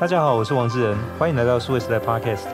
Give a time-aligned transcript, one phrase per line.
[0.00, 2.46] 大家好，我是王志仁，欢迎来到数位时代 Podcast。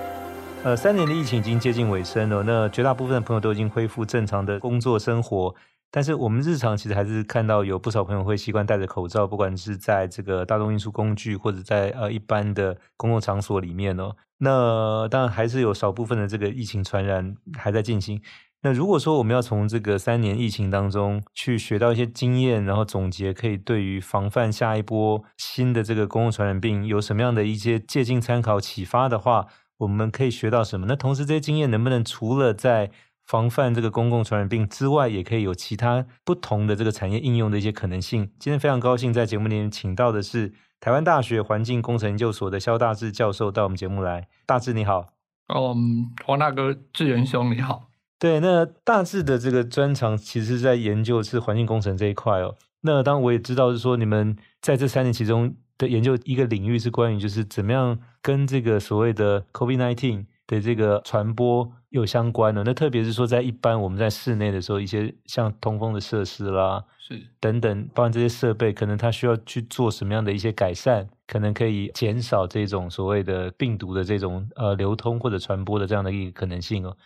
[0.65, 5.55] 呃，三年的疫情已经接近尾声了，那绝大部分的朋友都已经恢复正常的工作生活，
[5.93, 14.17] 但是我们日常其实还是看到有不少朋友会习惯戴着口罩，不管是在这个大众运输工具或者在呃一般的公共场所里面哦。
[14.39, 18.21] 那当然还是有少部分的这个疫情传染还在进行。
[18.63, 29.47] 那如果说我们要从这个三年疫情当中去学到一些经验，然后总结可以对于防范下一波新的这个公共传染病有什么样的一些借鉴参考启发的话，
[29.79, 30.87] 我们可以学到什么？
[30.89, 32.91] 那同时这些经验能不能除了在
[33.25, 38.31] 防范这个公共传染病之外，也可以有其他不同的这个产业应用的一些可能性？
[38.39, 44.27] 今天非常高兴在节目里面请到的是台湾大学环境工程研究所的肖大志教授到我们节目来。
[44.45, 45.07] 大志你好，
[45.49, 47.89] 嗯，黄大哥，志仁兄你好。
[48.19, 52.55] 对，那大致的这个专长其实是在研究是环境工程这一块哦。
[52.81, 62.65] 那当然我也知道是说，你们在这三年其中的研究一个领域是关于就是怎么样跟这个所谓的 COVID-19 的这个传播有相关的。
[62.65, 76.97] 那特别是说，在一般我们在室内的时候，一些像通风的设施啦，是等等，包括这些设备，可能它需要去做什么样的一些改善，可能可以减少这种所谓的病毒的这种呃流通或者传播的这样的一个可能性哦。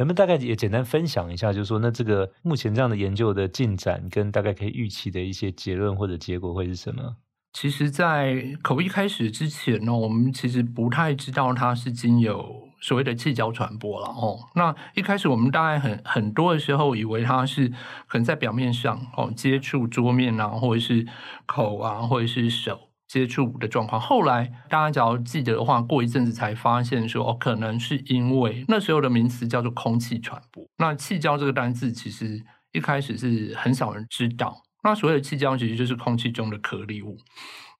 [0.00, 7.16] 能不能大概也简单分享一下，就是说，那这个目前这样的研究的进展跟大概可以预期的一些结论或者结果会是什么？
[7.52, 14.38] 其实，在口一开始之前呢，我们其实不太知道它是经由所谓的气胶传播了哦。
[14.54, 17.68] 那一开始我们大概很很多的时候，以为它是
[18.06, 21.06] 可能在表面上哦接触桌面啊，或者是
[21.44, 22.89] 口啊，或者是手。
[23.10, 30.64] 接触的状况，后来大家只要记得的话，过一阵子才发现说，哦，可能是因为那时候的名词叫做空气传播。
[30.78, 34.62] 那气胶这个单字其实一开始是很少人知道。
[34.84, 37.16] 那所谓的气胶其实就是空气中的颗粒物。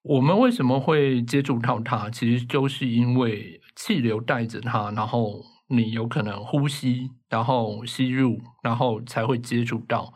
[0.02, 2.10] 我们为什么会接触到它？
[2.10, 10.12] 其实就是因为气流带着它，然后你有可能呼吸，然后吸入，然后才会接触到。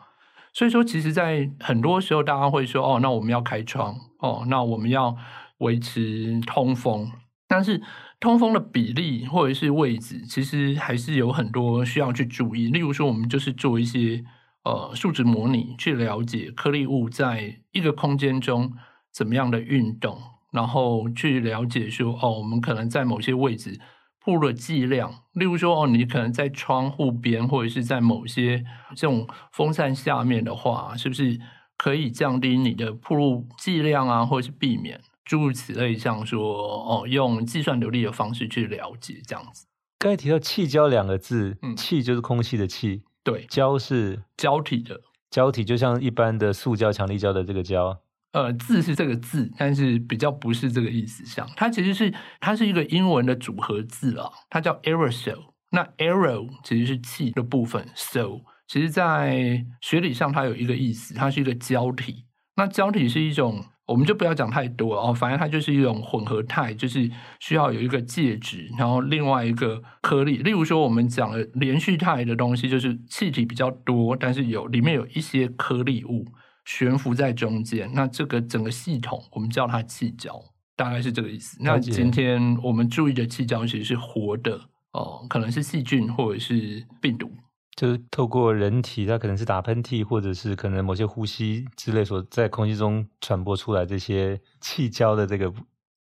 [0.55, 5.17] 所以说，其实，在很多时候，大家会说：“哦，那我们要开窗，哦，那我们要
[5.57, 7.11] 维持通风。”
[7.45, 7.81] 但是，
[8.21, 12.69] 通风的比例或者是位置，其实还是有很多需要去注意。
[12.69, 14.23] 例如说，我们就是做一些
[14.63, 18.71] 呃数值模拟，去了解颗粒物在一个空间中
[19.11, 20.17] 怎么样的运动，
[20.53, 23.77] 然后去了解说：“哦，我们可能在某些位置。”
[24.25, 28.65] 铺的剂量，例如说哦，你可能在窗户边或者是在某些
[28.95, 31.39] 这种风扇下面的话，是不是
[31.77, 39.67] 可以降低你的铺路剂量啊，或者是避免诸如此类，像说哦，用计算流力的方式去了解这样子。
[39.99, 47.99] 刚才提到气胶两个字，嗯，气就是空气的气，对，胶是胶体的胶体，就像一般的塑胶、强力胶的这个胶。
[48.35, 51.25] 呃，字是这个字，但是比较不是这个意思。
[51.25, 55.53] 像它其实是它是一个英文的组合字啊，它叫 aerosol。
[55.71, 62.25] 那 aero 其实是气的部分 so 其实在学理上它有一个意思，它是一个胶体。
[62.57, 67.09] 那胶体是一种，我们就不要讲太多哦，反正它就是一种混合态，就是
[67.39, 70.39] 需要有一个介质，然后另外一个颗粒。
[70.39, 76.25] 例如说，我们讲了连续态的东西，就是气体比较多，但是有里面有一些颗粒物。
[76.65, 80.43] 悬浮在中间，那这个整个系统我们叫它气胶，
[80.75, 81.57] 大概是这个意思。
[81.61, 84.59] 那今天我们注意的气胶其实是活的
[84.91, 87.31] 哦，可能是细菌或者是病毒，
[87.75, 95.53] 就是透过人体，它可能是打喷嚏，或者是可能某些呼吸之类所在空气中传播出来这些气胶的这个，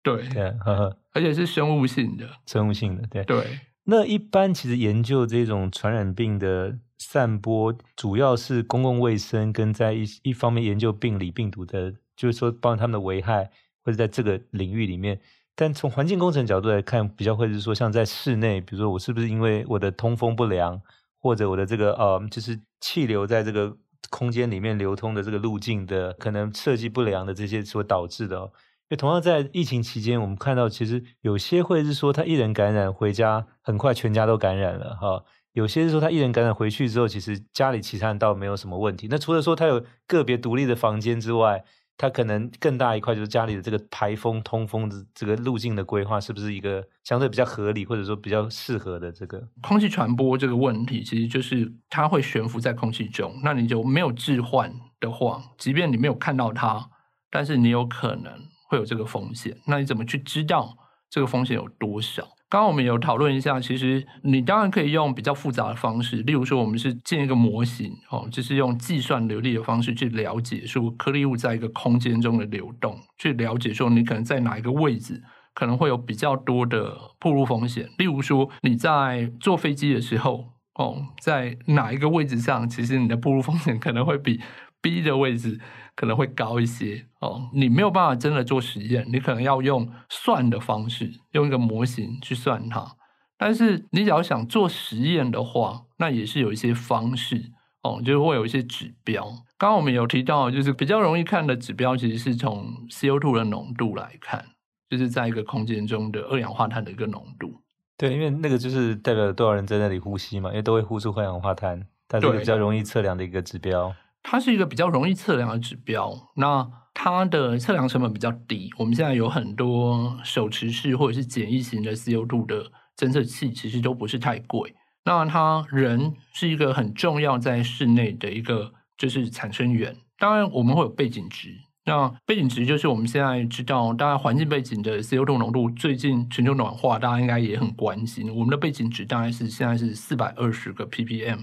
[0.03, 3.61] 对对，呵呵，而且是生物性的，生物性的，对对。
[3.85, 6.79] 那一般其实研究这种传染病的。
[6.99, 13.51] 散播主要是公共卫生，跟在一一方面研究病理病毒的，就是说包括他们的危害，
[13.85, 15.21] 或者在这个领域里面。
[15.57, 20.81] 但从环境工程角度来看，比较会是说，像在室内，比如说我是不是因为我的通风不良，
[21.21, 23.77] 或者我的这个呃，就是气流在这个
[24.11, 28.37] 空间里面流通的这个路径的可能设计不良的这些所导致的。
[28.37, 35.25] 因为同样在疫情期间，我们看到其实有些会是说，他一人感染回家，很快全家都感染了哈。
[35.55, 39.07] 有些是说他一人感染回去之后，其实家里其他人倒没有什么问题。
[39.09, 41.65] 那除了说他有个别独立的房间之外，
[41.97, 51.05] 他可能更大一块就是家里的这个排风通风的这个路径的规划，是不是一个相对比较合理或者说比较适合的这个空气传播这个问题？
[51.05, 56.91] 其实就是它会悬浮在空气中，那你就没有置换的话，即便你没有看到它，
[57.31, 58.33] 但是你有可能
[58.69, 59.57] 会有这个风险。
[59.69, 60.77] 那你怎么去知道
[61.09, 62.27] 这个风险有多少？
[62.55, 75.21] 刚刚我们有讨论一下，其实你当然可以用比较复杂的方式，例如说我们是建一个模型，哦，就是用计算流力的方式去了解说颗粒物在一个空间中的流动，去了解说你可能在哪一个位置
[75.53, 77.89] 可能会有比较多的暴露风险。
[77.99, 84.41] 例如说，你在坐飞机的时候，哦，在哪一个位置上，其实你的暴露风险可能会比
[84.81, 85.59] B 的位置
[85.95, 87.07] 可能会高一些。
[87.21, 92.97] 哦，你没有办法真的做实验，你可能要用算的方式，用一个模型去算它。
[93.37, 97.51] 但是你只要想做实验的话，那也是有一些方式
[97.83, 99.25] 哦，就是会有一些指标。
[99.57, 104.45] 刚刚我们有提到，就是比较容易看的指标，其实是从 CO2 的浓度来看，
[104.89, 107.61] 就是在一个空间中的二氧化碳的一个浓度。
[107.97, 113.95] 对，因为那个就是代表多少人在那里呼吸嘛，因为都会呼出二氧化碳，它是比较容易测量的一个指标。
[114.25, 118.71] 它是一个比较容易测量的指标，那它的测量成本比较低。
[118.79, 122.73] 我们现在有很多手持式或者是简易型的 CO2 的。
[122.97, 124.73] 侦测器其实都不是太贵，
[125.05, 129.97] 那它人是一个很重要在室内的一个就是产生源。
[130.17, 131.49] 当然我们会有背景值，
[131.87, 138.33] 那背景值就是我们现在知道，当然环境背景的 CO2 浓度，最近全球暖化，大家应该也很关心。
[138.33, 141.41] 我们的背景值大概是现在是四百二十个 ppm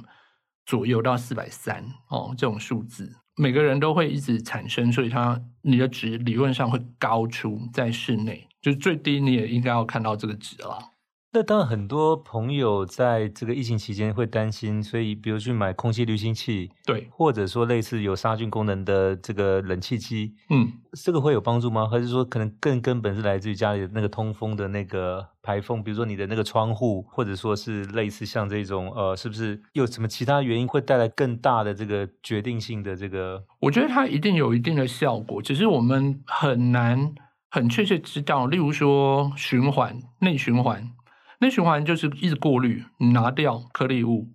[0.66, 10.91] 左右到四百三哦，这种数字每个人都会一直产生，所以它你的值理论上会高出在室内，就是最低你也应该要看到这个值了。
[11.34, 21.88] 那当然，很多朋友在这个疫情期间会担心，所以比如去买空气滤清器，对，或者说类似有杀菌功能的这个冷气机，嗯，这个会有帮助吗？
[21.88, 33.42] 还是说可能更根本是来自于家里的那个通风的那个排风，比如说你的那个窗户，或者说是类似像这种呃，是不是有什么其他原因会带来更大的这个决定性的这个？
[33.62, 37.16] 我觉得它一定有一定的效果，只是我们很难
[37.50, 38.48] 很确切知道。
[38.48, 40.92] 例如说循环内循环。
[41.42, 44.30] 内循环就是一直过滤，拿掉颗粒物。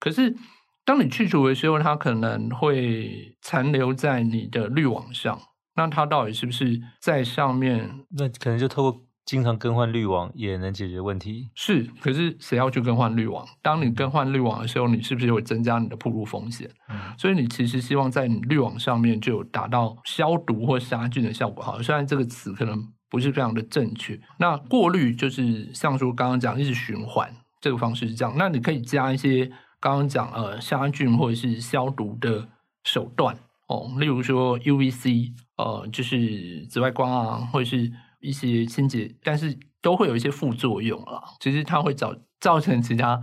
[0.00, 0.36] 可是
[0.84, 5.40] 当你去除的时候，它可能会残留在你的滤网上。
[5.76, 8.04] 那它到底是不是在上面？
[8.10, 11.50] 那可能就透过经常更换滤网也能解决问题。
[11.54, 13.46] 是，可是谁要去更换滤网？
[13.62, 16.68] 当你更换滤网的时候，你是不是会增加你的暴露风险？
[16.88, 21.62] 嗯，所以你其实希望在你滤网上面就有达到消毒或杀菌的效果。
[21.62, 22.92] 好，虽然这个词可能。
[23.10, 24.20] 不是非常的正确。
[24.38, 28.34] 那过滤就是像说刚刚讲一直循环这个方式是这样。
[28.36, 29.46] 那你可以加一些
[29.80, 32.48] 刚刚讲呃杀菌或者是消毒的
[32.84, 33.36] 手段
[33.68, 41.22] 哦，例如说 UVC 呃就是紫外光啊，或者是一些清洁，但是都会有一些副作用啦。
[41.40, 43.20] 其实它会造造成其他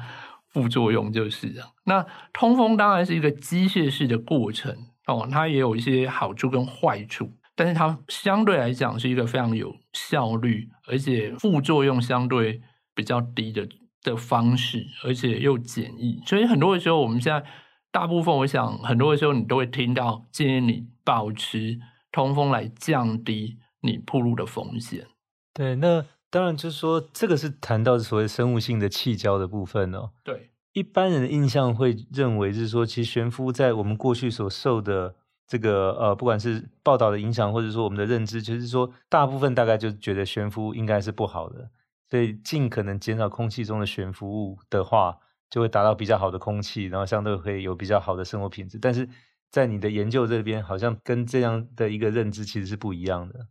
[0.50, 1.70] 副作用，就是这样。
[1.86, 4.76] 那通风当然是一个机械式的过程
[5.08, 7.32] 哦，它也有一些好处跟坏处。
[7.58, 12.62] 但是它相对来讲是一个非常有效率，而且副作用相对
[12.94, 13.66] 比较低的
[14.02, 16.22] 的方式，而且又简易。
[16.26, 17.48] 所以很多的时候，我们现在
[17.92, 21.80] 大部分，我想很多的时候，你都会听到建议你保持
[22.12, 25.08] 通风来降低你暴露的风险。
[25.54, 30.10] 对，那当然就是说，这个是谈到所谓生物性的气胶的部分哦。
[30.26, 35.16] 对，一般人的印象会认为是说，其实悬浮在我们过去所受的。
[35.48, 41.70] 这个呃，不管是报道的影响，或者说我们的认知，就是说，大部分大概就觉得悬浮应该是不好的，
[42.10, 48.80] 所以尽可能减少空气中的悬浮物的话，就会达到比较好的空气，然后相对会有比较好的生活品质。
[48.80, 49.08] 但是
[49.52, 53.48] 在你的研究这边，好像跟这样的一个认知其实是不一样的。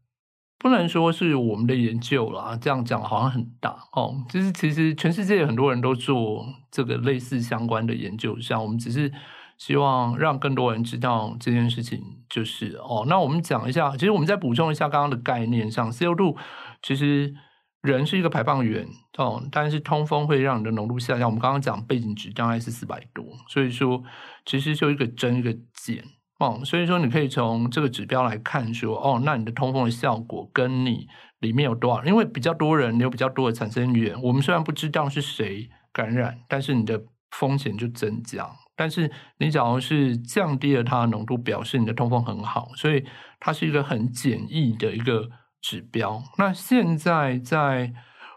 [0.59, 4.25] 不能说是我们的研究啦，这样讲好像很大哦。
[4.29, 9.13] 就是其实全世界很多人都做这个类似相关的研究，像我们只是。
[9.59, 13.05] 希望让更多人知道这件事情，就是哦。
[13.09, 16.37] 那我们讲一下，其实我们再补充一下刚刚的概念上，CO2
[16.83, 17.35] 其实
[17.83, 18.87] 人是一个排放源
[19.19, 21.29] 哦，但是通风会让你的浓度下降。
[21.29, 24.03] 我们刚刚讲背景值大概是四百多，所以说
[24.45, 26.03] 其实就一个增一个减
[26.41, 26.61] 哦。
[26.65, 31.07] 所以说你可以从这个指标来看说，哦，那你的通风的效果跟你
[31.41, 32.05] 里面有多少？
[32.05, 34.21] 因为比较多人，有比较多的产生源。
[34.23, 38.51] 我们虽然不知道是谁感染，但是你的风险就增加。
[38.77, 43.05] 但是你假如是降低了它的浓度，表示你的通风很好，所以
[43.39, 45.29] 它是一个很简易的一个
[45.61, 46.23] 指标。
[46.39, 47.93] 那现在在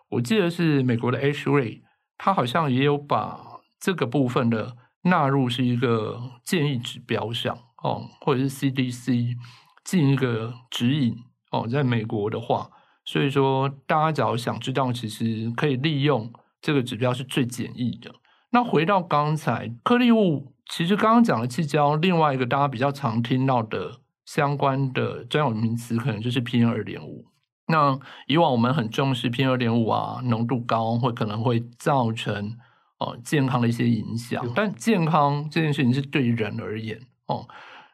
[0.09, 1.81] 我记得是美国的 ASHRAE，
[2.17, 3.39] 它好像也有把
[3.79, 9.35] 这个部分的纳入是一个建议指标上哦，或者是 CDC
[9.83, 11.15] 进一个指引
[11.51, 12.69] 哦，在美国的话，
[13.05, 18.13] 所以说大家只要想知道，其实可以利用这个指标是最简易的。
[18.57, 27.27] 那回到刚才颗粒物，其实刚刚讲的气胶，另外一个大家比较常听到的相关的专有名词，可能就是 PM 二点五。
[27.67, 32.57] 那以往我们很重视 PM 二点五啊，浓度高会可能会造成
[32.97, 34.43] 哦健康的一些影响。
[34.55, 37.47] 但健康这件事情是对于人而言哦，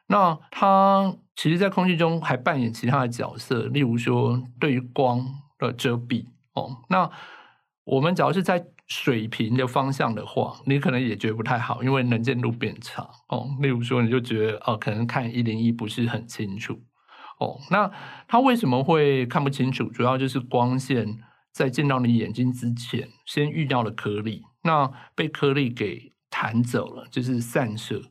[0.06, 5.22] 那它其实，在空气中还扮演其他的角色，例如说对于光
[5.58, 6.78] 的遮蔽哦。
[6.88, 7.10] 那
[7.84, 13.48] 我们只要是在水平的方向的话，你可能也觉得不太好，因为能见度变差哦。
[13.60, 16.74] 例如说，你就觉得哦，可能看一零一不是很清楚
[17.40, 17.58] 哦。
[17.70, 17.90] 那
[18.28, 19.84] 它为什么会看不清楚？
[19.90, 21.18] 主要就是光线
[21.52, 28.02] 在进到你眼睛之前，先遇到了颗粒，那被颗粒给弹走了，就是散射，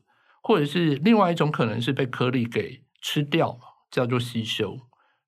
[0.42, 4.78] 或者是另外一种可能是被颗粒给吃掉了，叫做吸收。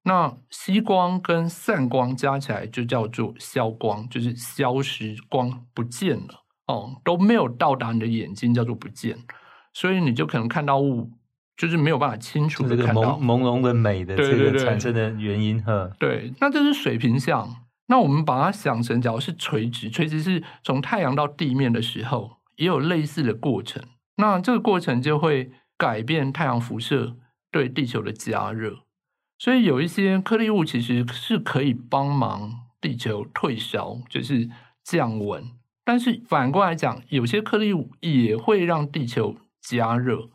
[0.08, 9.18] 那吸光跟散光加起来就叫做消光，就是消失光不见了哦，都没有到达你的眼睛，叫做不见。
[9.74, 11.10] 所以你就可能看到雾，
[11.56, 15.90] 就是没有办法清楚的看到朦朦胧的美的这个产生的原因哈。
[15.98, 17.56] 对，那这是水平向。
[17.88, 23.82] 那我们把它想成，假如是垂直，垂直是从太阳到地面的时候，也有类似的过程。
[24.18, 27.16] 那这个过程就会改变太阳辐射
[27.50, 28.85] 对地球的加热。
[29.38, 34.48] 所以有一些颗粒物其实是可以帮忙地球退烧，就是
[34.82, 35.44] 降温。
[35.84, 40.30] 但是反过来讲，有些颗粒物也会让地球加热，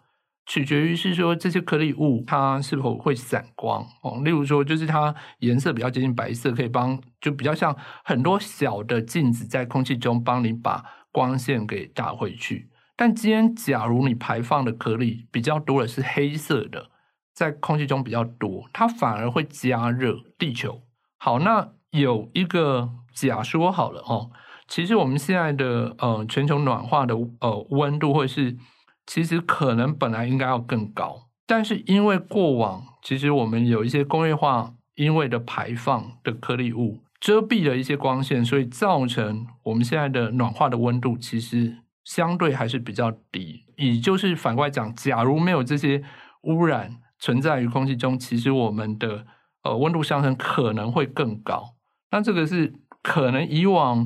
[0.46, 4.22] 取决于是说这些颗粒物它是否会散光哦。
[4.24, 12.70] 例如说，就是它颜色比较接近白色，可以帮就比较像很多小的镜子在空气中帮你把光线给打回去。
[12.96, 16.91] 但今天假如你排放的颗粒比较多的是黑色的。
[17.34, 20.82] 在空气中比较多，它反而会加热地球。
[21.18, 24.32] 好，那有一个假说好了哦，
[24.68, 28.58] 其实我们现在的呃全球暖化的呃温度会是，
[29.06, 43.66] 其实可能本来应该要更高，但是因为过往其实我们有一些工业化因为的排放的颗粒物遮蔽了一些光线，所以造成我们现在的暖化的温度其实相对还是比较低。
[43.78, 46.04] 也就是反过来讲，假如没有这些
[46.44, 46.98] 污染。
[47.22, 49.26] 存在于空气中，其实我们的
[49.64, 51.76] 呃温度上升可能会更高。
[52.12, 54.06] 那这个是可能以往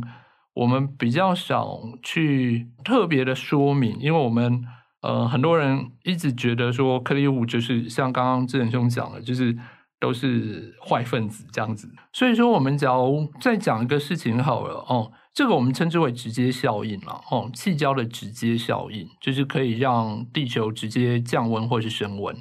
[0.54, 4.64] 我们比较少去特别的说明，因为我们
[5.02, 9.58] 呃很多人一直觉得说颗粒物就是像刚刚志仁兄讲的，就是
[10.00, 11.90] 都是坏分子这样子。
[12.14, 22.36] 所以说，我们只要再讲一个事情好了哦，这个我们称之为直接效应了哦，气胶的直接效应就是可以让地球直接降温或是升温。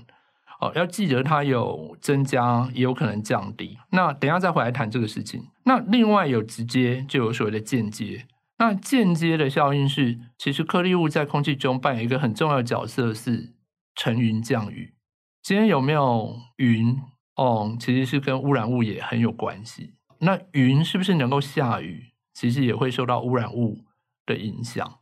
[0.75, 3.79] 要记得它有增加，也有可能降低。
[3.91, 5.49] 那等下再回来谈这个事情。
[5.65, 8.27] 那另外有直接，就有所谓的间接。
[8.59, 13.55] 那间接的效应是，其实颗粒物在空气中扮演一个很重要的角色，是
[13.97, 14.95] 层云降雨。
[15.43, 17.01] 今天有没有云？
[17.37, 19.95] 哦，其实是跟污染物也很有关系。
[20.21, 22.13] 那云是不是能够下雨？
[22.33, 23.85] 其实也会受到污染物
[24.25, 24.99] 的影响。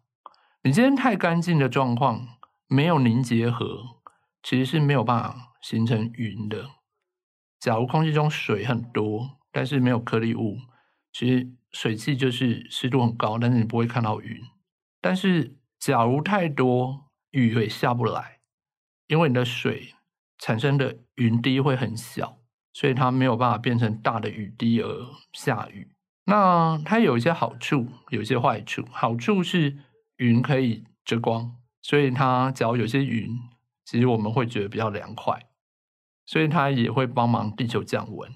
[0.62, 2.26] 你今天太干净的状况，
[2.69, 4.02] 没有凝结核。
[4.42, 6.69] 其实是没有办法形成云的。
[7.59, 10.59] 假如空气中水很多，但是没有颗粒物，
[11.12, 14.42] 其实水汽就是湿度很高，但是你不会看到云。
[15.00, 18.40] 但是假如太多，雨也下不来，
[19.07, 19.95] 因为你的水
[20.38, 22.38] 产生的云滴会很小，
[22.73, 25.92] 所以它没有办法变成大的雨滴而下雨。
[26.25, 28.85] 那它有一些好处，有一些坏处。
[28.90, 29.78] 好处是
[30.16, 33.38] 云可以遮光，所以它只要有些云。
[33.85, 35.49] 其实我们会觉得比较凉快，
[36.32, 38.32] 所以它也会帮忙地球降温，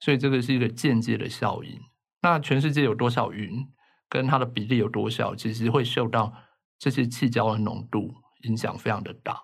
[0.00, 1.78] 所以这个是一个间接的效应。
[2.20, 3.64] 那全世界有多少云，
[4.08, 6.34] 跟它的比例有多少，其实会受到
[6.80, 9.40] 这些气胶的浓度影响非常的大。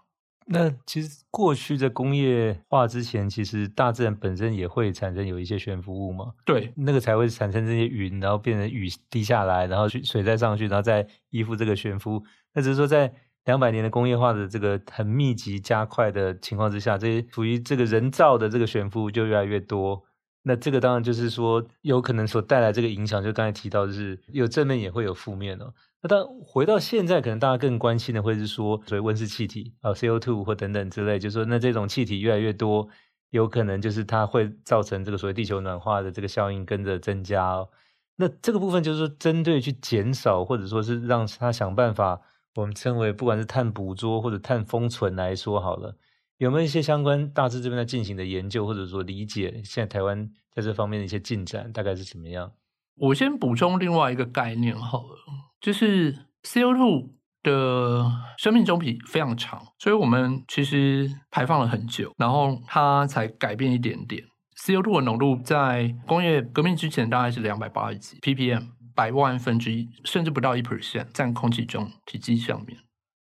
[0.47, 6.33] 那其实过去在工业化之前，其实大自然本身也会产生有一些悬浮物嘛？
[6.45, 12.25] 对，那个才会产生这些云，然后变成雨滴下来，然后水再上去，然后再依附这个悬浮。
[12.55, 13.15] 那只是说在。
[13.45, 20.03] 两百年的工业化的这个很密集加快的情况之下，这些属于这个人造的这个悬浮就越来越多。
[20.47, 25.73] 那这个当然就是说，有可能所带来这个影响，就刚才提到，就是有正面也会有负面哦。
[26.03, 32.87] 那当回到现在，可能大家更关心的会是说，所谓温室气体啊，CO2 或等等之类，就是说，那这种气体越来越多，
[33.31, 37.69] 有可能就是它会造成这个所谓地球暖化的这个效应跟着增加哦。
[38.17, 42.21] 那这个部分就是说，针对去减少，或者说是让它想办法。
[42.57, 45.97] 我们称为不管是碳捕捉或者碳封存来说好了，
[46.39, 52.53] 有没有一些相关大致这边在进行的研究，或者说理解现在台湾在这方面的一些进展大概是怎么样？
[52.97, 55.17] 我先补充另外一个概念好了，
[55.61, 57.11] 就是 CO2
[57.43, 58.09] 的
[58.39, 64.23] 生命周期非常长，所以我们其实排放了很久，然后它才改变一点点。
[64.65, 68.69] CO2 的浓度在工业革命之前大概是两百八十几 ppm。
[68.95, 72.79] 百万分之一，甚至不到一 percent，占空气中体积上面。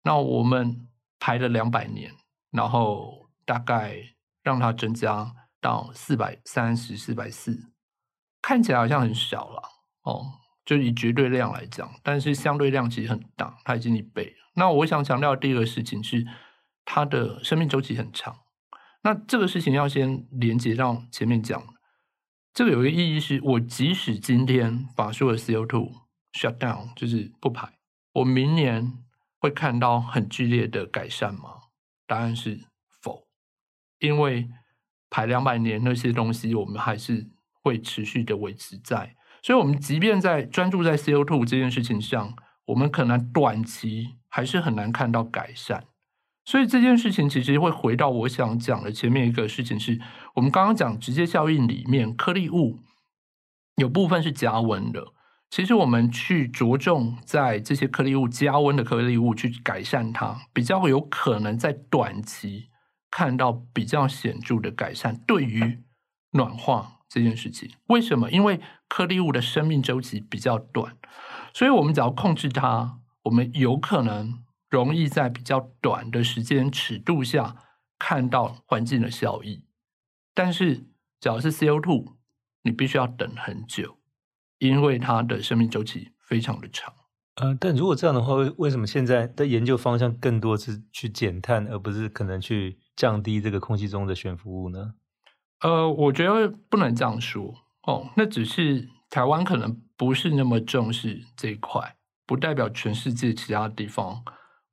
[0.03, 2.13] 那我们排了两百年，
[2.51, 3.97] 然后大概
[4.43, 7.73] 让它增加到四百三十、四百四，
[8.43, 9.63] 看起来好像很小了
[10.03, 10.27] 哦，
[10.67, 14.35] 就以绝对量来讲，但是相对量其实很大，它已经一倍。
[14.57, 16.27] 那我想强调第二个事情是，
[16.85, 18.37] 它的生命周期很长。
[19.03, 21.63] 那这个事情要先连接到前面讲，
[22.55, 25.93] 这个有一个意义是，我即使今天把所有 CO2
[26.33, 27.69] shut down，就是不排，
[28.13, 28.93] 我明年
[29.39, 31.51] 会看到很剧烈的改善吗？
[32.07, 32.61] 答案是
[33.03, 33.27] 否，
[33.99, 34.49] 因为
[35.11, 37.29] 排两百年那些东西，我们还是。
[37.67, 45.87] 会持续的维持在，所以，我们即便在专注在 CO2 这件事情上，我们可能短期还是很难看到改善。
[46.45, 49.99] 所以，这件事情其实会回到我想讲的前面一个事情是，
[50.35, 52.81] 我们刚刚讲直接效应里面，颗粒物
[53.77, 55.13] 有部分是加温的。
[55.51, 62.71] 其实，我们去着重在这些颗粒物加温的颗粒物去改善它，比较有可能在短期
[63.11, 65.17] 看到比较显著的改善。
[65.27, 65.83] 对于
[66.33, 66.93] 暖化。
[67.07, 68.29] 这件事情为什么？
[68.33, 70.97] 因为颗粒物的生命周期比较短，
[71.53, 77.55] 所以我们只要控制它，我们有可能容易在比较短的时间尺度下
[78.01, 79.64] 看到环境的效益。
[80.35, 80.85] 但是，
[81.21, 82.15] 只要是 CO2，
[82.63, 83.97] 你必须要等很久，
[84.59, 86.93] 因为它的生命周期非常的长。
[87.37, 94.95] 呃，但如果这样的话，为为什么现在的研究方向更多是去减碳，而不是可能去降低这个空气中的悬浮物呢？
[95.61, 97.55] 呃，我觉得不能这样说
[97.87, 98.11] 哦。
[98.17, 104.23] 那只是台湾可能不是那么重视这一块，不代表全世界其他地方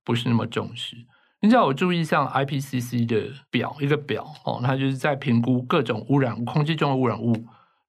[0.03, 0.97] 不是那么重视。
[1.43, 7.33] 你只要有注意，像 IPCC 的表一个表哦，它就是在评估各种污染、空气中的污染物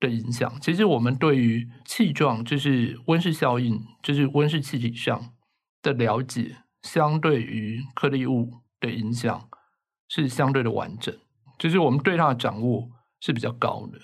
[0.01, 0.51] 的影响。
[0.61, 5.33] 其实我们对于气状，就是温室效应，就是温室气体上
[5.83, 9.49] 的了解，相对于颗粒物的影响
[10.09, 11.15] 是相对的完整。
[11.59, 12.89] 就是我们对它的掌握
[13.21, 13.99] 是比较高的，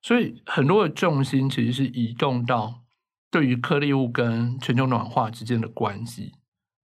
[0.00, 2.84] 所以很多的重心其实是移动到
[3.30, 6.32] 对于颗粒物跟全球暖化之间的关系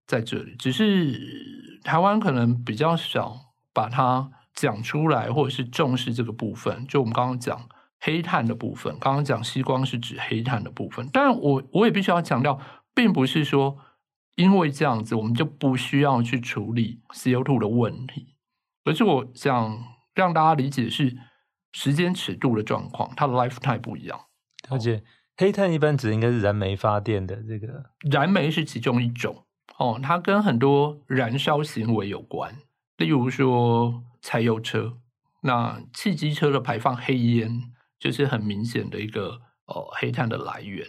[0.05, 0.55] 在这里。
[0.57, 6.85] 只是台湾可能比较少把它讲出来，或者是重视这个部分。
[6.87, 12.59] 就我们刚刚讲黑碳的部分，刚刚讲吸光是指黑碳的部分，但我我也必须要强调，
[12.93, 13.77] 并不是说
[14.35, 18.35] 因为这样子我们就不需要去处理 CO2 的问题，
[18.83, 19.95] 而是我想。
[20.15, 21.17] 让大家理解是
[21.73, 24.17] 时间尺度的状况，它的 lifetime 不一样。
[24.69, 25.03] 而且
[25.35, 29.44] 黑碳一般指的应该是燃煤发电的这个，燃煤是其中一种
[29.77, 32.57] 哦，它跟很多燃烧行为有关，
[32.97, 34.97] 例如说柴油车，
[35.41, 40.87] 那汽机车的排放黑烟就是很明显的一个哦黑碳的来源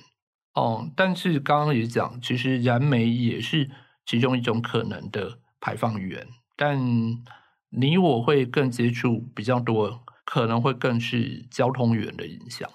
[0.55, 0.89] 哦。
[0.97, 3.71] 但是刚刚也讲，其实燃煤也是
[4.05, 7.25] 其中一种可能的排放源，但。
[7.69, 12.67] 你我会更接触比较多，可能会更是交通源的影响。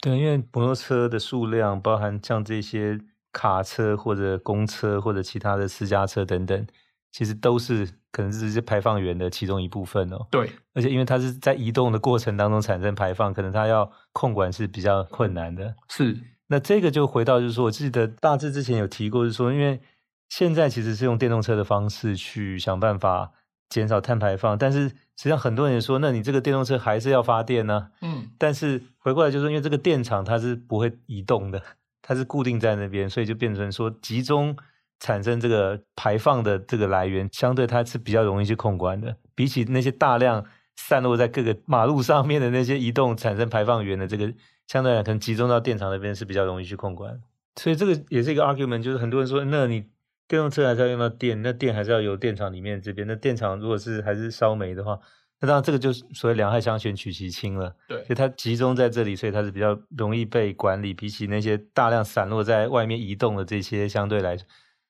[0.00, 2.98] 对，因为摩托车的数量，包含像这些
[3.32, 6.66] 卡车或者公车或者其他的私家车等等，
[7.10, 10.26] 其实都是可能是这些排放源的其中一部分哦。
[10.30, 15.74] 对，而且因为它是在移动的过程当中产生排放，可能它要控管是比较困难的。
[15.88, 16.16] 是，
[16.46, 19.80] 那这个就回到就是说，我记得大致之前有提过，就是说，因为
[20.28, 23.32] 现在其实是用电动车的方式去想办法。
[23.72, 27.88] 减少碳排放，但是实际上很多人说，那你这个电动车还是要发电呢？
[28.02, 31.62] 嗯，但是回过来就是说，因为这个电厂它是不会移动的，
[32.02, 34.54] 它是固定在那边，所以就变成说集中
[35.00, 40.44] 产生这个排放的这个来源，相对它是比较容易去控管的，比起那些大量
[40.76, 44.30] 散落在各个马路上面的那些移动产生排放源的这个，
[44.66, 47.20] 相对来可能集中到电厂那边是比较容易去控管。
[47.56, 49.84] 所以这个也是一个 argument，就是很多人说，那你。
[50.28, 53.06] 电动车还是要用到电，那电还是要由电厂里面这边。
[53.06, 54.98] 那电厂如果是还是烧煤的话，
[55.42, 57.74] 那当然这个就是所谓两害相权取其轻了。
[57.86, 64.38] 对，所以它集中在这里，所以它是比较容易被管理，比起那些大量散落在外面移动的这些相对来。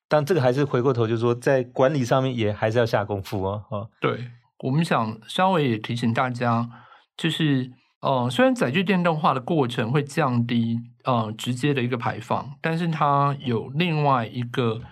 [0.08, 3.64] 但这个还是回过头就是说，在管理上面也还是要下功夫哦。
[3.70, 6.68] 哦，对，我们想稍微也提醒大家，
[7.16, 14.82] 就是呃，虽然载具电动化的过程会降低呃直接的一个排放，但是它有另外一个。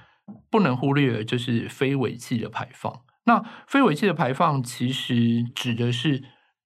[0.49, 3.01] 不能忽略的就是非尾气的排放。
[3.25, 6.23] 那非尾气的排放其实指的是，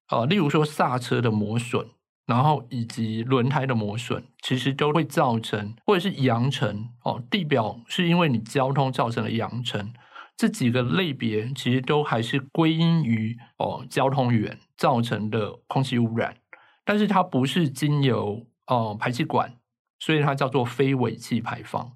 [0.08, 1.86] 呃，例如说刹车的磨损，
[2.26, 9.92] 然后以及轮胎的磨损，其实都会造成，或者是扬尘哦，地表是因为你交通造成的扬尘，
[10.36, 16.36] 这几个类别其实都还是归因于哦交通源造成的空气污染，
[16.84, 19.56] 但是它不是经由哦、排气管，
[19.98, 21.92] 所以它叫做非尾气排放。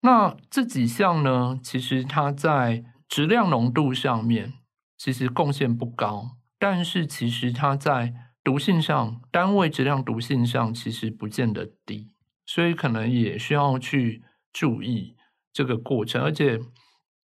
[0.00, 4.54] 那这几项呢，其实它在质量浓度上面
[4.96, 12.12] 其实贡献不高，但是其实它在毒性上，单位质量毒性上其实不见得低，
[12.46, 15.16] 所以可能也需要去注意
[15.52, 16.22] 这个过程。
[16.22, 16.60] 而且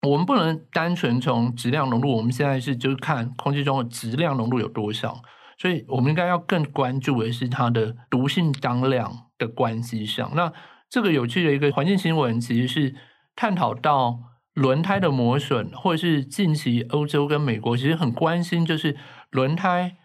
[0.02, 5.20] 我们不能单纯从质量浓度，我们现在是就是看空气中的质量浓度有多少，
[5.58, 10.30] 所以我们应该要更关注的是它的毒性当量的关系上。
[10.37, 10.52] 那
[10.88, 12.94] 这个有趣的一个环境新闻，其实是
[13.34, 14.20] 探讨到
[14.55, 18.97] 轮胎的磨损，或者是近期欧洲跟美国其实很关心，就是
[19.31, 19.97] 轮胎。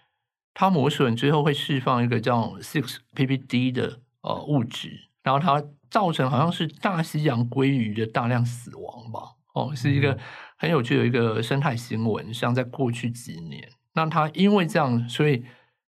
[0.53, 9.19] 它磨损之后会释放一个叫 six ppd 的呃物质，然后它造成好像是大西洋鲑鱼的大量死亡吧？
[9.53, 10.17] 哦，是一个
[10.57, 12.33] 很有趣的一个生态新闻。
[12.33, 15.45] 像在过去几年，那它因为这样，所以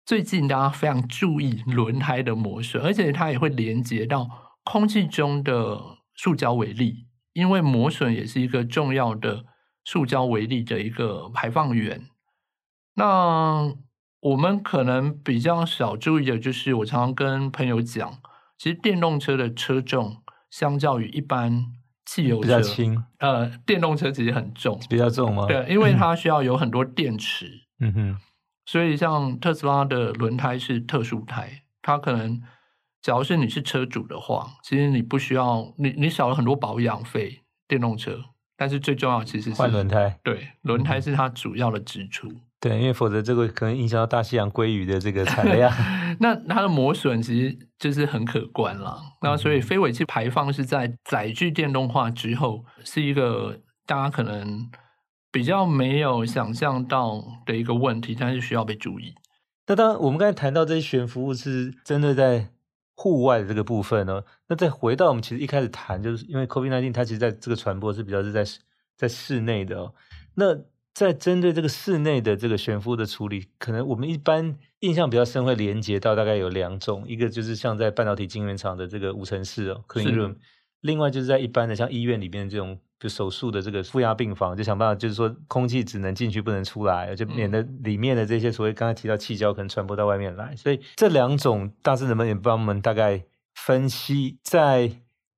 [0.05, 4.29] 最近大家非常注意轮胎的磨损，而且它也会连接到
[4.63, 7.07] 空气中的塑胶微粒，
[7.39, 9.45] 因为磨损也是一个重要的
[9.83, 12.07] 塑胶微粒的一个排放源。
[12.95, 13.73] 那
[14.19, 18.19] 我们可能比较少注意的，就是我常常跟朋友讲，
[18.57, 20.17] 其实电动车的车重
[20.51, 21.67] 相较于一般
[22.05, 25.45] 汽油车比较轻，呃，电动车其实很重，比较重吗？
[25.47, 27.61] 对，因为它需要有很多电池。
[27.79, 28.17] 嗯哼，
[28.65, 32.41] 所以像特斯拉的轮胎是特殊胎，它可能，
[33.01, 38.19] 假如是你是车主的话，其实你不需要，你你少了很多保养费，电动车，
[38.57, 42.27] 但是最重要其实是换轮胎，对，轮胎是它主要的支出。
[42.29, 45.71] 嗯对，因为否则这个可能影响到大西洋鲑鱼的这个产量。
[46.19, 49.01] 那它的磨损其实就是很可观了。
[49.21, 54.69] 那所以非尾气排放是在载具电动化之后，是一个大家可能
[55.31, 59.15] 比较没有想象到的一个问题，但是需要被注意。
[59.67, 62.49] 那当然，我们刚才谈到这些悬浮物是真的在
[62.99, 64.21] 户外的这个部分呢。
[64.49, 68.43] 那再回到我们其实一开始谈，就是因为 COVID-19 它其实在这个传播是比较是在
[68.97, 69.93] 在室内的哦。
[70.35, 70.57] 那
[70.93, 80.35] 在针对这个室内的这个悬浮的处理，可能我们一般印象比较深，会连接到大概有两种，一个就是像在半导体晶圆厂的这个无尘室哦，clean room，
[80.81, 90.55] 另外就是在一般的像医院里面这种，就手术的这个负压病房，就想办法就是说空气只能进去不能出来，就免得里面的这些所谓刚才提到气胶可能传播到外面来。
[90.55, 93.23] 所以这两种大致能不能也帮我们大概
[93.55, 94.91] 分析，在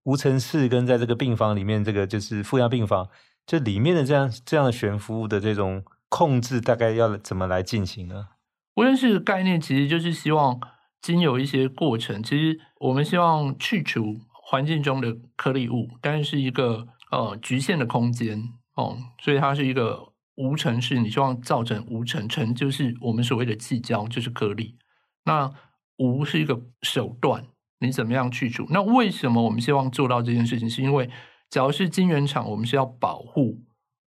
[0.03, 3.07] 无尘室跟在这个病房里面，这个就是负压病房。
[3.45, 8.27] 就里面的这样这样的悬浮物的这种控制，大概要怎么来进行呢？
[8.75, 10.59] 无尘室的概念其实就是希望
[11.01, 18.41] 经有一些过程，其实我们希望去除环境中的颗粒物，但是一个呃局限的空间
[18.75, 20.97] 哦，所以它是一个无尘室。
[20.99, 24.77] 你希望造成无尘，尘就是我们所谓的气胶，就是颗粒。
[25.25, 25.51] 那
[25.97, 27.45] 无是一个手段，
[27.79, 28.65] 你怎么样去除？
[28.71, 30.67] 那为什么我们希望做到这件事情？
[30.67, 31.09] 是因为
[31.49, 33.61] 只要是晶圆厂，我们是要保护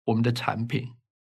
[0.05, 0.89] 我们的产品，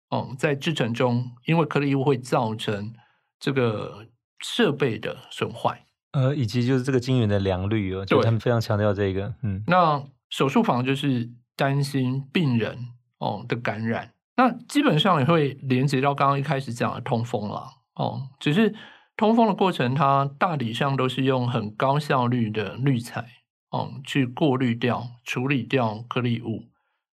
[0.09, 2.93] 哦，在制程中，因为颗粒物会造成
[3.39, 4.07] 这个
[4.39, 9.63] 设备的损坏，呃，以及就是这个晶圆的良率哦，就他们非常强调这个，嗯。
[9.67, 12.89] 那手术房就是担心病人
[13.19, 18.75] 哦的感染，那基本上也会连接到刚刚一开始讲的通风了，哦，只是
[19.15, 23.25] 通风的过程，它大体上都是用很高效率的滤材。
[23.69, 26.69] 哦，去过滤掉、处理掉颗粒物，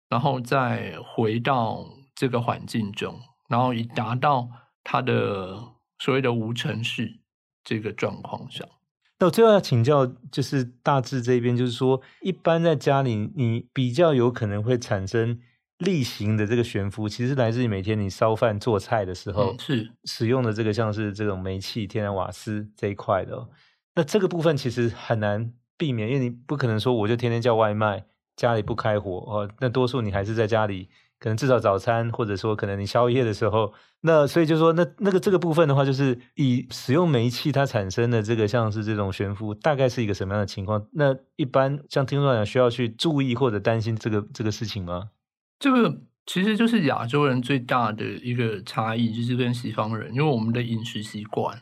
[0.07, 3.19] 然后再回到这个环境中，
[3.49, 4.47] 然后以达到
[4.83, 5.57] 它的
[5.97, 7.21] 所谓的无尘室
[7.63, 8.69] 这个状况上。
[9.23, 15.39] 那我最后要请教，就是大致这边，就是说，一般在家里，你比较有可能会产生
[15.77, 23.47] 例行的这个悬浮，其实来自于每天你烧饭做菜的时候，嗯、是使用的这个像是这种煤气、天然瓦斯这一块的。
[23.95, 25.53] 那这个部分其实很难。
[25.75, 28.05] 避免，因为你不可能说我就天天叫外卖，
[28.35, 29.49] 家里不开火哦。
[29.59, 30.87] 那多数你还是在家里，
[31.23, 40.85] 可能至少早餐，或者说可能你宵夜的时候，那所以就说那那个这个部分的话，就是以使用煤气它产生的这个像是这种悬浮，大概是一个什么样的情况？
[40.91, 45.11] 那一般像听众来讲，需要去注意或者担心这个这个事情吗？
[45.59, 51.61] 这个其实就是亚洲人最大的一个差异，就是跟西方人，因为我们的饮食习惯，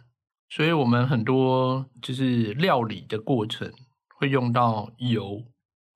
[0.49, 3.71] 所以我们很多就是料理的过程。
[4.17, 5.41] 会用到油，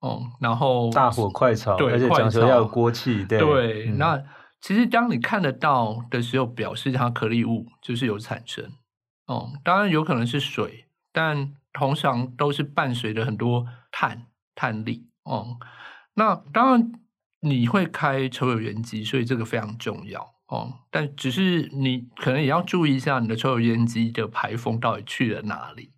[0.02, 3.38] 嗯，然后大火快炒，对，而且讲求要有锅气，对。
[3.38, 4.22] 对，嗯、那
[4.60, 8.72] 其实当你看得到的时候，表示它颗粒物就是有产生，
[9.26, 15.56] 哦、嗯，当然有可能是水，但通常都是伴随着很多碳、碳粒，哦、嗯，
[16.14, 16.92] 那当然
[17.40, 25.92] 你会开抽油烟机，所以这个非常重要，哦、嗯，但只是你可能也要注意一下你的抽油烟机的排风到底去了哪里。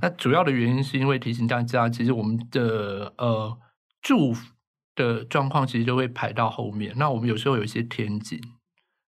[0.00, 3.58] 那主要的原因是因为提醒大家，其实我们的呃
[4.00, 4.34] 住
[4.94, 6.92] 的状况其实就会排到后面。
[6.96, 8.40] 那我们有时候有一些天井，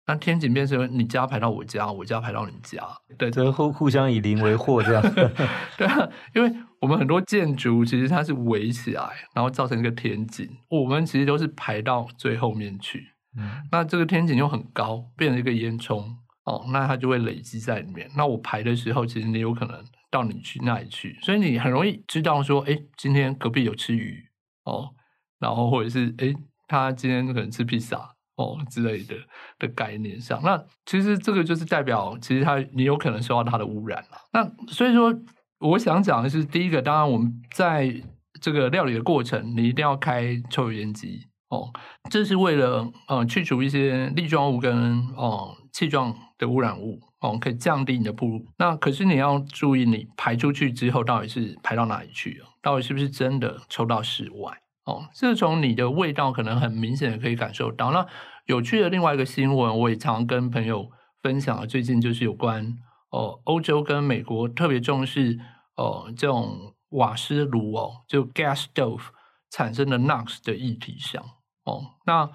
[0.07, 2.83] 那天井变成你家排到我家，我家排到你家，
[3.18, 5.03] 对，这互互相以邻为祸这样。
[5.79, 9.03] 对啊，因为我们很多建筑其实它是围起来，
[9.35, 13.09] 然后造成一个天井，我们其实都是排到最后面去。
[13.37, 16.03] 嗯，那这个天井又很高，变成一个烟囱
[16.44, 18.11] 哦，那它就会累积在里面。
[18.16, 24.29] 那我排的时候，其实你有可能到你去那里去，所以你很容易知道说，哎，今天隔壁有吃鱼
[24.64, 24.90] 哦，
[25.38, 26.35] 然后或者是哎，
[26.66, 29.14] 他今天可能吃披萨哦之类的
[29.59, 30.40] 的概念上。
[30.42, 34.18] 那其实这个就是代表，其实他你有可能受到它的污染了。
[34.33, 35.14] 那所以说，
[35.61, 38.03] 我想讲的是，第一个，当然我们在
[38.40, 41.29] 这个料理的过程，你一定要开抽油烟机。
[41.51, 41.68] 哦，
[42.09, 48.44] 这是为了呃去除一些粒状物跟哦气状的污染物哦，可以降低你的暴露。
[48.56, 52.42] 那可是你要注意，你排出去之后到底是排到哪里去？
[52.62, 54.61] 到底是不是真的抽到室外？
[54.85, 57.92] 哦，这从你的味道可能很明显的可以感受到。
[57.92, 58.06] 那
[58.46, 60.90] 有趣的另外一个新闻，我也常跟朋友
[61.22, 62.78] 分享，最近就是有关
[63.11, 65.38] 哦欧洲跟美国特别重视
[65.76, 69.02] 哦这种瓦斯炉哦，就 gas stove
[69.50, 71.22] 产生的 NOx 的议题上。
[71.64, 72.28] 哦，那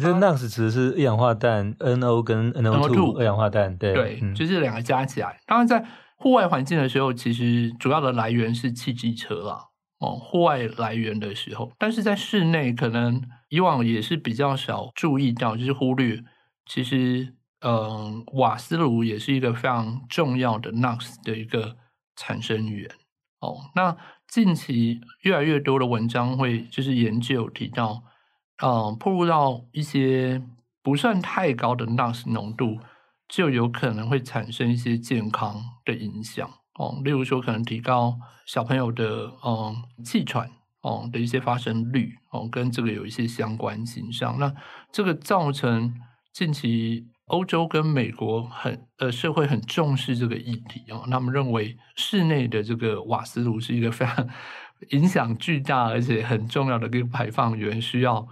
[0.00, 5.38] 你这 NOx 指的是一氧化氮 NO 跟 NO2 二氧化氮，对对，嗯、就是两个加起来。
[5.46, 5.84] 当然，在
[6.16, 9.66] 户外环境的时候，其实主要的来源是汽机车啦。
[9.98, 16.24] 哦，户外来源的时候，但是在室内，可能以往也是比较少注意到，就是忽略。
[16.64, 21.76] 其实，嗯、呃，瓦斯炉也是一个非常重要的 NOx 的一个
[22.16, 22.90] 产生源。
[23.40, 23.94] 哦，那
[24.26, 28.04] 近期越来越多的文章会就是研究提到。
[28.62, 30.42] 嗯，暴露到一些
[30.82, 32.78] 不算太高的 NOx 浓度，
[33.28, 37.00] 就有可能会产生一些健康的影响哦。
[37.04, 40.50] 例如说，可能提高小朋友的嗯气喘
[40.82, 44.38] 哦的一些发生率哦，跟这个有一些相关性上。
[44.38, 44.54] 那
[44.92, 45.94] 这个造成
[46.32, 54.28] 近期欧洲跟美国很呃社会很重视这个议题哦，他们认为室内的这个瓦斯炉是一个非常
[54.90, 58.26] 影响巨大而且很重要的一个排放源，需要。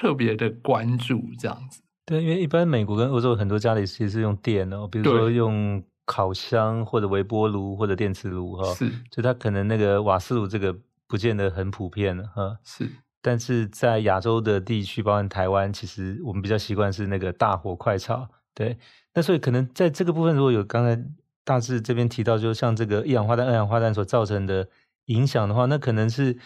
[0.00, 10.74] 特别的关注这样子，对，因为一般美国跟欧洲很多家里其实是用电哦，比如说用烤箱或者微波炉或者电磁炉哈，是，就它可能那个瓦斯炉这个
[11.06, 12.88] 不见得很普遍哈，是，
[13.20, 18.78] 但是在亚洲的地区，包括台湾，其实我们比较习惯是那个大火快炒，对，
[19.12, 20.98] 那所以可能在这个部分，如果有刚才
[21.44, 24.66] 大致这边提到，就像这个一氧化碳、二氧化碳所造成的
[25.08, 26.38] 影响的话，那可能是。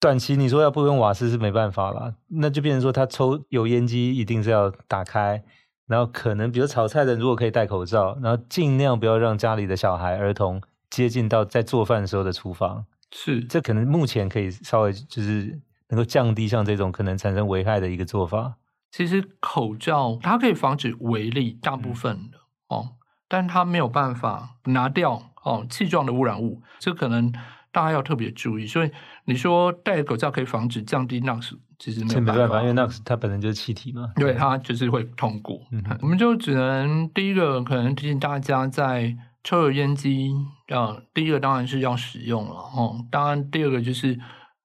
[0.00, 5.44] 短期你说要不用瓦斯是没办法了，那就变成说他抽油烟机一定是要打开，
[5.86, 18.54] 然后可能比如炒菜的如果可以戴口罩，然后尽量不要让家里的小孩儿童接近到在做饭时候的厨房，是这可能目前可以稍微就是能够降低像这种可能产生危害的一个做法。
[18.90, 22.88] 其实口罩它可以防止微粒大部分的、嗯、哦，
[23.28, 27.30] 但它没有办法拿掉哦气状的污染物，这可能。
[27.72, 28.90] 大家要特别注意，所以
[29.24, 35.60] 你说戴口罩可以防止降低 NOx，其实没有办法，没办法，因为 NOx 它本身就是气体嘛，对，它就是会通过。
[35.70, 40.32] 嗯，我们就只能第一个可能提醒大家，在抽油烟机，
[40.68, 43.06] 啊，第一个当然是要使用了哦。
[43.10, 44.18] 当然，第二个就是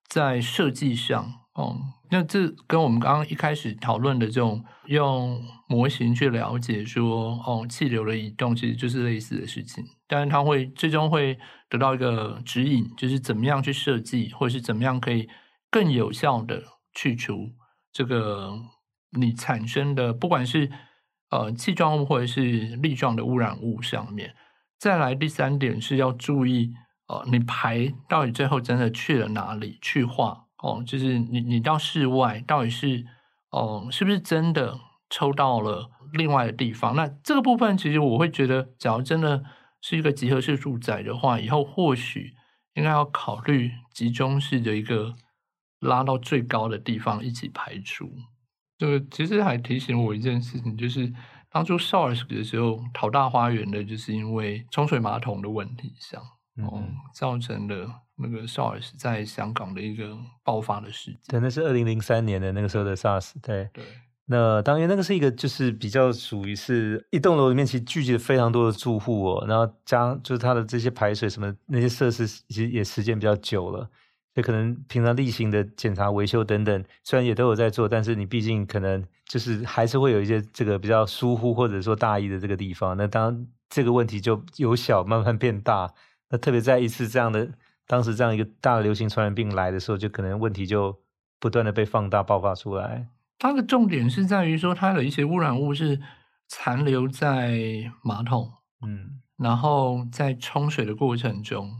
[0.08, 1.78] 在设计上哦，
[2.10, 9.84] 那这跟我们刚刚一开始讨论的这种用模型去了解说哦气流的移动，其实就是类似的事情。
[10.08, 11.38] 但是它会最终会
[11.70, 15.28] 得到一个指引，就是怎么样去设计，或者是怎么样可以
[15.72, 16.64] 更有效的
[16.94, 17.52] 去除
[17.92, 18.54] 这个
[19.18, 20.70] 你产生的，不管是
[21.32, 22.42] 呃气状物或者是
[22.78, 24.36] 粒状的污染物上面。
[24.78, 26.74] 再来第三点是要注意，
[27.08, 33.06] 呃，你排到底最后真的去了哪里去化哦，就是你你到室外到底是
[33.52, 36.96] 哦、是不是真的抽到了另外的地方？
[36.96, 39.44] 那这个部分其实我会觉得，假如真的。
[39.82, 42.34] 是一个集合式住宅的话，以后或许
[42.74, 45.14] 应该要考虑集中式的一个
[45.80, 48.12] 拉到最高的地方一起排除。
[48.80, 51.14] 这个其实还提醒我一件事情，就是
[51.52, 56.20] 当初 SARS 的时候，淘大花园的就是因为冲水马桶的问题上，
[56.64, 61.20] 哦、嗯，造成了那个 SARS 在香港的一个爆发的事件。
[61.28, 63.70] 对，那是二零零三年的那个时候的 SARS，对。
[63.74, 63.84] 对
[64.28, 73.82] 那当然，那个是一个就是比较属于是一栋楼里面其实聚集了非常多的住户哦，然后加就是它的这些排水什么那些设施其实也时间比较久了，
[74.34, 82.98] 所以可能平常例行的检查维修等等，虽然也都有在做，但是你毕竟可能就是还是会有一些这个比较疏忽或者说大意的这个地方。
[82.98, 85.94] 那当这个问题就由小慢慢变大，
[86.30, 87.54] 那特别在一次这样的
[87.88, 91.00] 当时这样一个大的流行传染病来的时候，就可能问题就
[91.40, 93.10] 不断的被放大爆发出来。
[93.38, 96.02] 它的重点是在于说，它的一些污染物是
[96.48, 101.72] 残留在马桶，嗯，然后在冲水的过程中，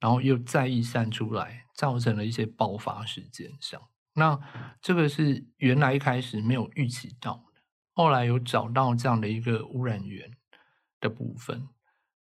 [0.00, 3.80] 然后又再逸散出来，造成了一些爆发事件上。
[4.14, 4.38] 那
[4.82, 7.62] 这个是原来一开始没有预期到的，
[7.94, 10.32] 后来有找到这样的一个污染源
[11.00, 11.68] 的部分。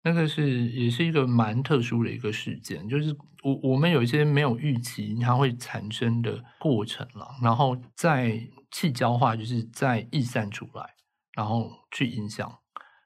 [0.06, 8.40] 那个是也是一个蛮特殊的一个事件，就是我我们有一些没有预期它会产生的过程了，然后在
[8.70, 10.94] 气胶化，就是在溢散出来，
[11.34, 12.48] 然后去影响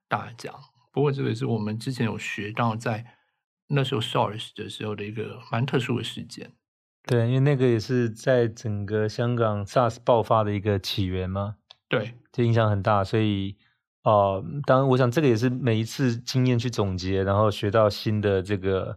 [0.09, 0.53] 大家。
[0.93, 3.07] 不过这个是我们之前有学到，在
[3.69, 6.53] 那时候 SARS 的时候的一个蛮特殊的事件。
[7.07, 11.57] 对，因为那个也是在整个香港 SARS 爆发的一个起源嘛。
[11.89, 13.57] 对，这影响很大，所以。
[14.03, 18.97] 哦，当然，我想这个也是每一次经验去总结，然后学到新的这个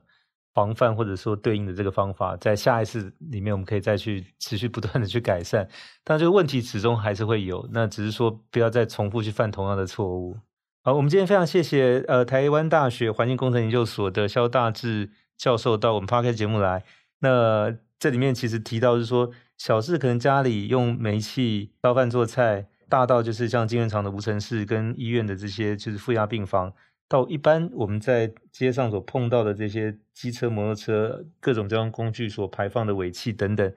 [0.54, 5.68] 防范或者说对应的这个方法，在下一次里面我们可以再去持续不断的去改善。
[6.06, 10.38] 但这个问题始终还是会有，那只是说不要再重复去犯同样的错误。
[10.86, 16.82] 好，我们今天非常谢谢呃台湾大学环境工程研究所的萧大志教授到我们 p 开节目来。
[17.20, 22.68] 那这里面其实提到是说，小事可能家里用煤气烧饭做菜。
[22.94, 26.72] 大到就是像金圆厂的无尘室跟医院的这些就是负压病房，
[27.10, 33.74] 到一般我们在街上所碰到的这些机车、摩托车、各种交通工具所排放的尾气等等，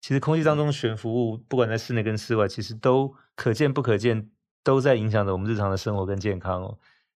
[0.00, 4.28] 其实空气当中悬浮物，不管在室内跟室外，其实都可见不可见，
[4.64, 6.76] 都在影响着我们日常的生活跟健康哦。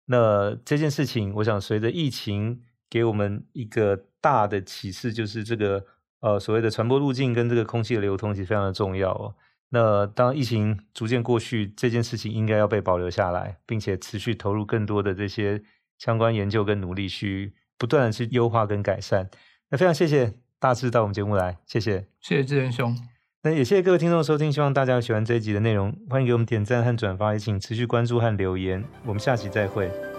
[0.06, 5.86] 那这件事情，我想随着疫情给我们一个大的启示，就是这个
[6.18, 9.32] 呃所谓的传播路径跟这个空气的流通，其实非常的重要哦。
[9.70, 15.62] 那当疫情逐渐过去，这件事情应该要被保留下来，并且持续投入更多的这些
[15.98, 19.28] 相关研究跟努力，去不断的去优化跟改善。
[19.70, 22.96] 那非常谢谢大志到我们节目来，谢谢，谢谢志仁兄。
[23.42, 28.84] 那也谢谢各位听众收听，希望大家喜欢这一集的内容，欢迎给我们点赞和转发，也请持续关注和留言。
[29.04, 30.15] 我们下期再会。